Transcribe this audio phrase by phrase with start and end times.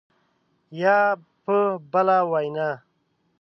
[0.81, 0.99] یا
[1.43, 1.57] په
[1.91, 2.69] بله وینا